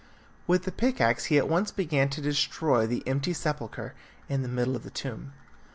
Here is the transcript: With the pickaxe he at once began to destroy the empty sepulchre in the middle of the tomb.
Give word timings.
With 0.47 0.63
the 0.63 0.71
pickaxe 0.71 1.25
he 1.25 1.37
at 1.37 1.47
once 1.47 1.69
began 1.69 2.09
to 2.09 2.21
destroy 2.21 2.87
the 2.87 3.07
empty 3.07 3.33
sepulchre 3.33 3.93
in 4.27 4.41
the 4.41 4.47
middle 4.47 4.75
of 4.75 4.81
the 4.81 4.89
tomb. 4.89 5.33